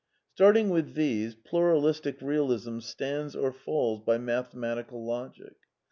[0.33, 1.35] Starting with these.
[1.35, 5.53] Pluralistic Bealism stands or falls by mathematical logic.